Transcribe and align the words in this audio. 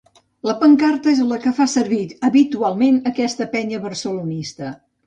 La 0.49 0.53
pancarta 0.61 1.11
és 1.11 1.21
la 1.33 1.37
que 1.43 1.53
fa 1.59 1.67
servir 1.75 2.01
habitualment 2.31 2.99
aquesta 3.13 3.51
penya 3.57 3.85
barcelonista. 3.89 4.79